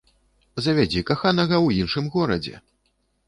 Завядзі 0.67 1.03
каханага 1.09 1.55
ў 1.67 1.85
іншым 1.85 2.05
горадзе! 2.17 2.55